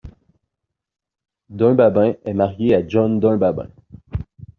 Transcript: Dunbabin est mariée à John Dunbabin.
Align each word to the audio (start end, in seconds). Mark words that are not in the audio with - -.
Dunbabin 1.49 2.15
est 2.25 2.33
mariée 2.33 2.73
à 2.73 2.81
John 2.87 3.19
Dunbabin. 3.19 3.67